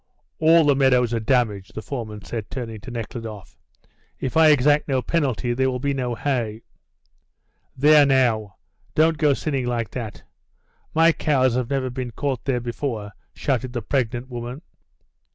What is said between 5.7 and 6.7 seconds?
be no hay."